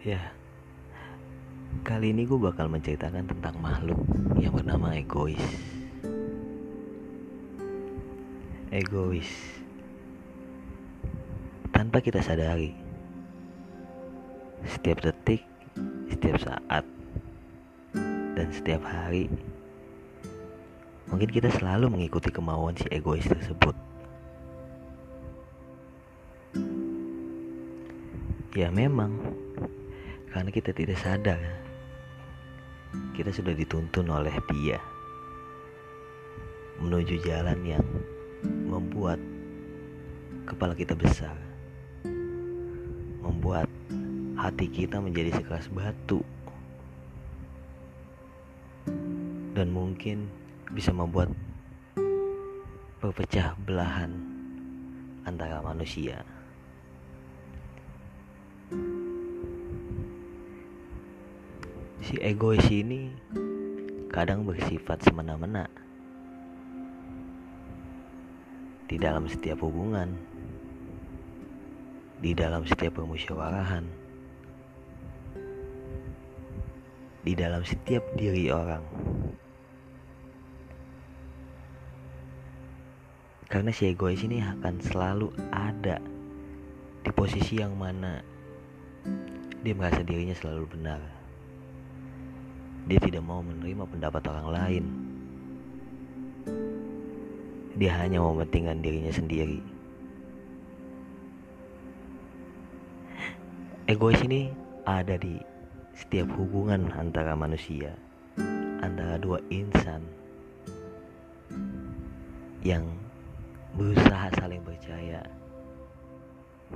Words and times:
Ya, 0.00 0.32
kali 1.84 2.16
ini 2.16 2.24
gue 2.24 2.40
bakal 2.40 2.72
menceritakan 2.72 3.28
tentang 3.28 3.52
makhluk 3.60 4.00
yang 4.40 4.56
bernama 4.56 4.96
egois. 4.96 5.44
Egois, 8.72 9.28
tanpa 11.68 12.00
kita 12.00 12.24
sadari, 12.24 12.72
setiap 14.64 15.04
detik, 15.04 15.44
setiap 16.08 16.48
saat, 16.48 16.88
dan 18.40 18.48
setiap 18.56 18.80
hari, 18.80 19.28
mungkin 21.12 21.28
kita 21.28 21.52
selalu 21.52 21.92
mengikuti 21.92 22.32
kemauan 22.32 22.72
si 22.72 22.88
egois 22.88 23.28
tersebut. 23.28 23.76
Ya 28.56 28.72
memang 28.72 29.12
Karena 30.30 30.50
kita 30.54 30.70
tidak 30.70 30.94
sadar 31.02 31.42
Kita 33.18 33.34
sudah 33.34 33.50
dituntun 33.50 34.06
oleh 34.14 34.34
dia 34.54 34.78
Menuju 36.78 37.18
jalan 37.26 37.58
yang 37.66 37.82
Membuat 38.46 39.18
Kepala 40.46 40.78
kita 40.78 40.94
besar 40.94 41.34
Membuat 43.26 43.66
Hati 44.38 44.70
kita 44.70 45.02
menjadi 45.02 45.34
sekeras 45.34 45.66
batu 45.66 46.22
Dan 49.50 49.74
mungkin 49.74 50.30
Bisa 50.70 50.94
membuat 50.94 51.34
Perpecah 53.02 53.58
belahan 53.66 54.14
Antara 55.26 55.58
manusia 55.58 56.22
Si 62.00 62.16
egois 62.16 62.64
ini 62.72 63.12
kadang 64.08 64.48
bersifat 64.48 65.04
semena-mena 65.04 65.68
di 68.88 68.96
dalam 68.96 69.28
setiap 69.28 69.60
hubungan, 69.60 70.16
di 72.24 72.32
dalam 72.32 72.64
setiap 72.64 72.96
permusyawarahan, 72.96 73.84
di 77.20 77.32
dalam 77.36 77.60
setiap 77.68 78.02
diri 78.16 78.48
orang. 78.48 78.82
Karena 83.44 83.76
si 83.76 83.92
egois 83.92 84.24
ini 84.24 84.40
akan 84.40 84.80
selalu 84.80 85.28
ada 85.52 86.00
di 87.04 87.10
posisi 87.12 87.60
yang 87.60 87.76
mana 87.76 88.24
dia 89.60 89.76
merasa 89.76 90.00
dirinya 90.00 90.32
selalu 90.32 90.64
benar. 90.64 91.19
Dia 92.86 93.00
tidak 93.02 93.20
mau 93.26 93.44
menerima 93.44 93.84
pendapat 93.84 94.22
orang 94.30 94.48
lain. 94.48 94.84
Dia 97.80 97.96
hanya 98.00 98.20
mementingkan 98.20 98.84
dirinya 98.84 99.12
sendiri. 99.12 99.60
Egois 103.90 104.22
ini 104.22 104.54
ada 104.86 105.18
di 105.18 105.34
setiap 105.98 106.30
hubungan 106.38 106.94
antara 106.94 107.34
manusia, 107.34 107.90
antara 108.78 109.18
dua 109.18 109.42
insan 109.50 110.06
yang 112.62 112.86
berusaha 113.74 114.30
saling 114.38 114.62
percaya, 114.62 115.26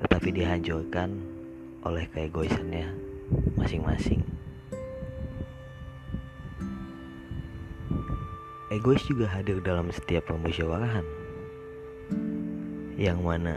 tetapi 0.02 0.28
dihancurkan 0.34 1.14
oleh 1.86 2.08
keegoisannya 2.11 2.91
masing-masing. 3.55 4.33
Egois 8.74 9.07
juga 9.07 9.30
hadir 9.30 9.62
dalam 9.62 9.86
setiap 9.95 10.27
permusyawarahan 10.27 11.07
Yang 12.98 13.18
mana 13.23 13.55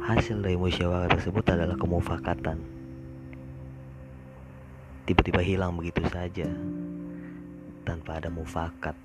Hasil 0.00 0.40
dari 0.40 0.56
musyawarah 0.56 1.12
tersebut 1.12 1.44
adalah 1.44 1.76
kemufakatan. 1.76 2.56
Tiba-tiba 5.04 5.44
hilang 5.44 5.76
begitu 5.76 6.00
saja 6.08 6.48
Tanpa 7.84 8.16
ada 8.16 8.32
mufakat. 8.32 8.96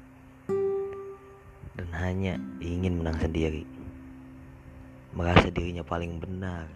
Dan 1.75 1.92
hanya 2.00 2.40
ingin 2.64 3.03
menang 3.03 3.19
sendiri. 3.19 3.68
Merasa 5.12 5.52
dirinya 5.52 5.84
paling 5.84 6.16
benar. 6.24 6.72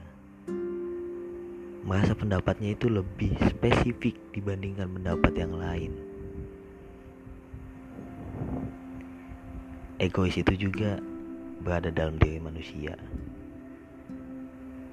Merasa 1.88 2.12
pendapatnya 2.12 2.76
itu 2.76 2.92
lebih 2.92 3.40
spesifik 3.48 4.20
dibandingkan 4.36 4.92
pendapat 4.92 5.32
yang 5.40 5.56
lain 5.56 6.13
Egois 10.04 10.36
itu 10.36 10.68
juga 10.68 11.00
berada 11.64 11.88
dalam 11.88 12.20
diri 12.20 12.36
manusia. 12.36 13.00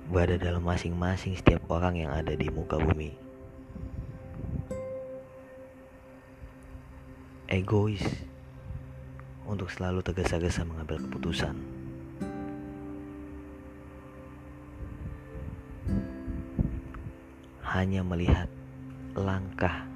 Berada 0.07 0.39
dalam 0.39 0.63
masing-masing 0.63 1.35
setiap 1.35 1.67
orang 1.67 1.99
yang 1.99 2.15
ada 2.15 2.31
di 2.39 2.47
muka 2.47 2.79
bumi. 2.79 3.11
Egois 7.51 8.07
untuk 9.51 9.67
selalu 9.75 9.99
tergesa-gesa 10.07 10.63
mengambil 10.63 11.03
keputusan. 11.03 11.59
Hanya 17.67 18.07
melihat 18.07 18.47
langkah 19.19 19.91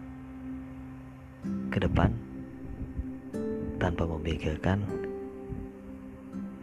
ke 1.70 1.78
depan 1.78 2.23
tanpa 3.84 4.08
memikirkan 4.08 4.80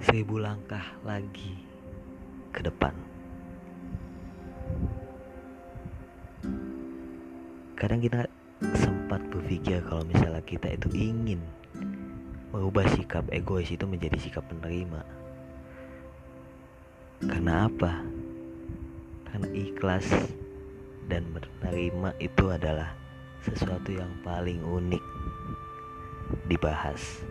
seribu 0.01 0.41
langkah 0.41 0.81
lagi 1.05 1.53
ke 2.49 2.65
depan. 2.65 2.97
Kadang 7.77 8.01
kita 8.01 8.25
sempat 8.73 9.21
berpikir 9.29 9.85
kalau 9.85 10.01
misalnya 10.09 10.41
kita 10.41 10.73
itu 10.73 10.89
ingin 10.97 11.45
merubah 12.49 12.89
sikap 12.89 13.29
egois 13.29 13.69
itu 13.69 13.85
menjadi 13.85 14.17
sikap 14.17 14.41
penerima. 14.49 15.05
Karena 17.21 17.69
apa? 17.69 18.01
Karena 19.29 19.47
ikhlas 19.53 20.09
dan 21.05 21.29
menerima 21.29 22.17
itu 22.17 22.49
adalah 22.49 22.97
sesuatu 23.45 23.93
yang 23.93 24.09
paling 24.25 24.57
unik 24.65 25.10
dibahas. 26.51 27.23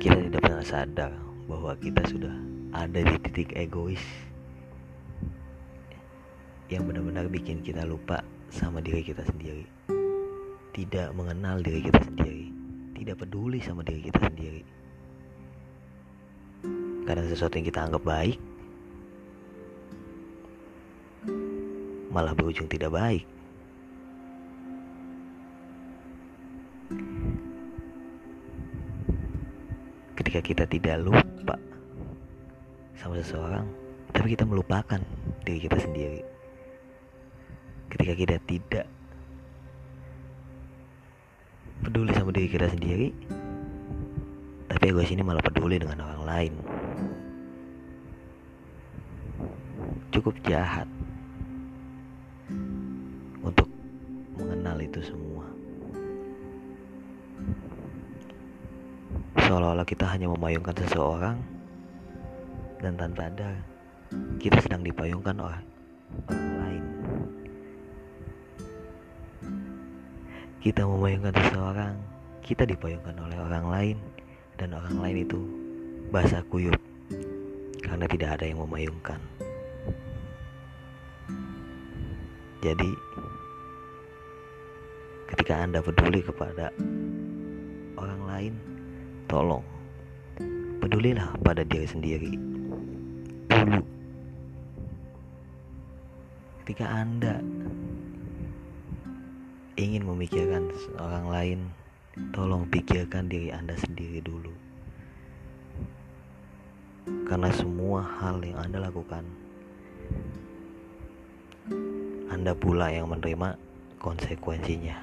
Kita 0.00 0.16
tidak 0.16 0.40
pernah 0.40 0.64
sadar 0.64 1.12
bahwa 1.44 1.76
kita 1.76 2.00
sudah 2.08 2.32
ada 2.72 3.00
di 3.04 3.16
titik 3.20 3.52
egois 3.52 4.00
yang 6.72 6.88
benar-benar 6.88 7.28
bikin 7.28 7.60
kita 7.60 7.84
lupa 7.84 8.24
sama 8.48 8.80
diri 8.80 9.04
kita 9.04 9.20
sendiri. 9.28 9.68
Tidak 10.72 11.12
mengenal 11.12 11.60
diri 11.60 11.84
kita 11.84 12.00
sendiri, 12.00 12.52
tidak 12.96 13.24
peduli 13.24 13.60
sama 13.60 13.84
diri 13.84 14.08
kita 14.08 14.20
sendiri. 14.24 14.62
Karena 17.06 17.22
sesuatu 17.28 17.54
yang 17.56 17.68
kita 17.68 17.80
anggap 17.84 18.02
baik 18.04 18.36
malah 22.12 22.32
berujung 22.32 22.68
tidak 22.68 22.96
baik. 22.96 23.35
Kita 30.46 30.62
tidak 30.70 31.02
lupa 31.02 31.58
sama 32.94 33.18
seseorang, 33.18 33.66
tapi 34.14 34.38
kita 34.38 34.46
melupakan 34.46 35.02
diri 35.42 35.66
kita 35.66 35.74
sendiri. 35.82 36.22
Ketika 37.90 38.14
kita 38.14 38.36
tidak 38.46 38.86
peduli 41.82 42.14
sama 42.14 42.30
diri 42.30 42.46
kita 42.46 42.70
sendiri, 42.70 43.10
tapi 44.70 44.94
gue 44.94 45.02
sini 45.02 45.26
malah 45.26 45.42
peduli 45.42 45.82
dengan 45.82 46.06
orang 46.06 46.22
lain. 46.22 46.54
Cukup 50.14 50.38
jahat 50.46 50.86
untuk 53.42 53.66
mengenal 54.38 54.78
itu 54.78 55.02
semua. 55.02 55.25
Seolah-olah 59.46 59.86
kita 59.86 60.10
hanya 60.10 60.26
memayungkan 60.26 60.74
seseorang 60.74 61.38
dan 62.82 62.98
tanpa 62.98 63.30
ada 63.30 63.54
kita 64.42 64.58
sedang 64.58 64.82
dipayungkan 64.82 65.38
oleh 65.38 65.62
orang 66.26 66.54
lain. 66.58 66.84
Kita 70.58 70.82
memayungkan 70.82 71.30
seseorang, 71.30 71.94
kita 72.42 72.66
dipayungkan 72.66 73.14
oleh 73.22 73.38
orang 73.38 73.66
lain 73.70 73.96
dan 74.58 74.74
orang 74.74 74.98
lain 74.98 75.22
itu 75.22 75.38
basah 76.10 76.42
kuyup 76.50 76.74
karena 77.86 78.10
tidak 78.10 78.42
ada 78.42 78.50
yang 78.50 78.58
memayungkan. 78.66 79.22
Jadi, 82.66 82.90
ketika 85.30 85.54
Anda 85.54 85.78
peduli 85.78 86.18
kepada 86.18 86.74
orang 87.94 88.22
lain, 88.26 88.75
tolong 89.26 89.62
pedulilah 90.78 91.34
pada 91.42 91.66
diri 91.66 91.86
sendiri 91.86 92.32
dulu. 93.50 93.82
Ketika 96.62 96.86
Anda 96.86 97.42
ingin 99.78 100.06
memikirkan 100.06 100.70
orang 100.98 101.26
lain, 101.30 101.60
tolong 102.30 102.66
pikirkan 102.70 103.26
diri 103.26 103.50
Anda 103.50 103.74
sendiri 103.78 104.22
dulu. 104.22 104.54
Karena 107.26 107.50
semua 107.54 108.02
hal 108.02 108.42
yang 108.42 108.58
Anda 108.62 108.86
lakukan, 108.86 109.22
Anda 112.30 112.54
pula 112.54 112.90
yang 112.90 113.10
menerima 113.10 113.58
konsekuensinya 113.98 114.98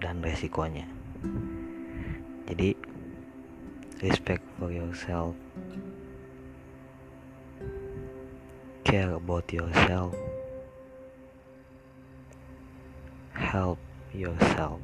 dan 0.00 0.20
resikonya. 0.20 0.84
Jadi, 2.46 2.95
respect 4.02 4.42
for 4.58 4.70
yourself, 4.70 5.34
care 8.84 9.12
about 9.14 9.52
yourself, 9.52 10.14
help 13.32 13.78
yourself. 14.12 14.80